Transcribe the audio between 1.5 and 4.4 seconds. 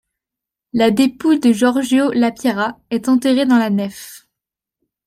Giorgio La Pira est enterrée dans la nef.